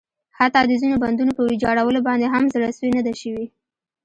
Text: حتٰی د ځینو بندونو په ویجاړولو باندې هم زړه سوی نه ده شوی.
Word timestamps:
حتٰی 0.37 0.63
د 0.69 0.73
ځینو 0.81 0.95
بندونو 1.03 1.31
په 1.37 1.41
ویجاړولو 1.49 1.99
باندې 2.07 2.25
هم 2.33 2.43
زړه 2.53 2.69
سوی 2.77 2.89
نه 2.97 3.01
ده 3.07 3.13
شوی. 3.21 3.45